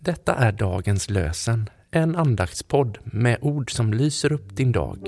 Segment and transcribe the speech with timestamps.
[0.00, 4.98] Detta är dagens lösen, en andaktspodd med ord som lyser upp din dag.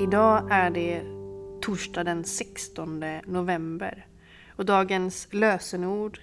[0.00, 1.02] Idag är det
[1.62, 4.06] torsdag den 16 november
[4.56, 6.20] och dagens lösenord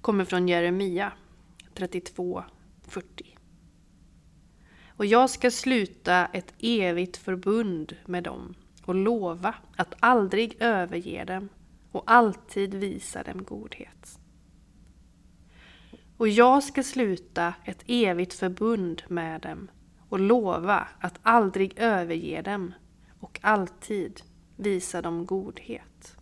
[0.00, 1.12] kommer från Jeremia
[1.74, 3.33] 32.40.
[4.96, 8.54] Och jag ska sluta ett evigt förbund med dem
[8.84, 11.48] och lova att aldrig överge dem
[11.92, 14.18] och alltid visa dem godhet.
[16.16, 19.70] Och jag ska sluta ett evigt förbund med dem
[20.08, 22.74] och lova att aldrig överge dem
[23.20, 24.20] och alltid
[24.56, 26.16] visa dem godhet.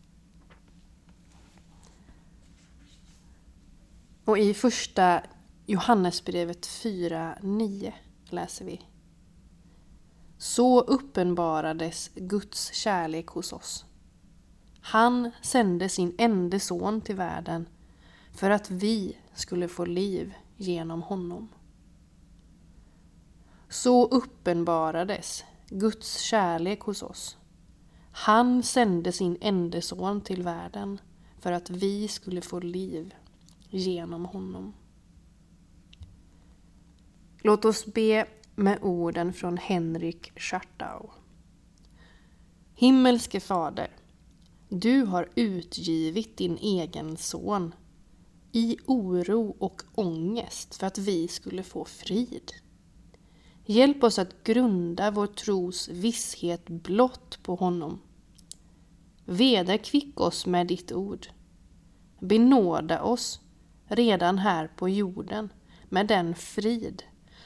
[4.24, 5.22] Och i första
[5.66, 7.92] Johannesbrevet 4.9
[8.32, 8.80] läser vi.
[10.38, 13.84] Så uppenbarades Guds kärlek hos oss.
[14.80, 17.68] Han sände sin enda son till världen
[18.32, 21.48] för att vi skulle få liv genom honom.
[23.68, 27.36] Så uppenbarades Guds kärlek hos oss.
[28.12, 31.00] Han sände sin enda son till världen
[31.40, 33.14] för att vi skulle få liv
[33.70, 34.72] genom honom.
[37.44, 41.10] Låt oss be med orden från Henrik Schartau.
[42.74, 43.90] Himmelske Fader,
[44.68, 47.74] du har utgivit din egen son
[48.52, 52.52] i oro och ångest för att vi skulle få frid.
[53.64, 58.00] Hjälp oss att grunda vår tros visshet blott på honom.
[59.24, 61.26] Vederkvick oss med ditt ord.
[62.18, 63.40] Benåda oss
[63.86, 65.52] redan här på jorden
[65.88, 67.02] med den frid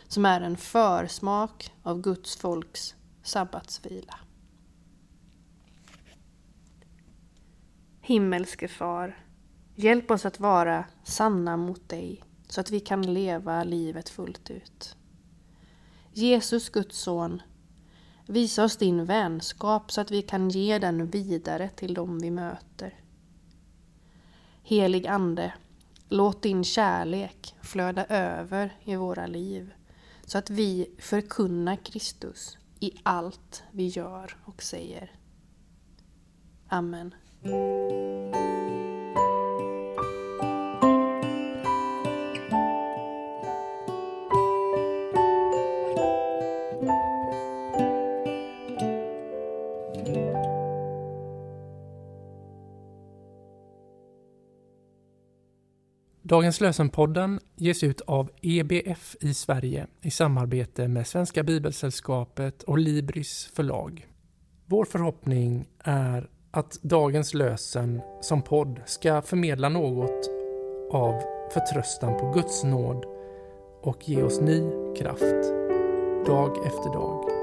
[0.08, 4.18] som är en försmak av Guds folks sabbatsvila.
[8.00, 9.24] Himmelske Far,
[9.74, 14.96] hjälp oss att vara sanna mot dig så att vi kan leva livet fullt ut.
[16.12, 17.42] Jesus, Guds son,
[18.26, 22.94] visa oss din vänskap så att vi kan ge den vidare till dem vi möter.
[24.62, 25.52] Helig Ande,
[26.08, 29.72] låt din kärlek flöda över i våra liv
[30.26, 35.12] så att vi förkunnar Kristus i allt vi gör och säger.
[36.68, 37.14] Amen.
[56.28, 63.50] Dagens lösenpodden ges ut av EBF i Sverige i samarbete med Svenska Bibelsällskapet och Libris
[63.54, 64.06] förlag.
[64.64, 70.30] Vår förhoppning är att dagens lösen som podd ska förmedla något
[70.92, 71.22] av
[71.52, 73.04] förtröstan på Guds nåd
[73.82, 74.60] och ge oss ny
[74.98, 75.52] kraft
[76.26, 77.35] dag efter dag.